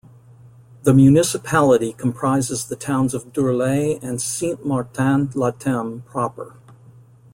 The 0.81 0.95
municipality 0.95 1.93
comprises 1.93 2.65
the 2.65 2.75
towns 2.75 3.13
of 3.13 3.31
Deurle 3.31 4.01
and 4.01 4.19
Sint-Martens-Latem 4.19 6.05
proper. 6.07 6.55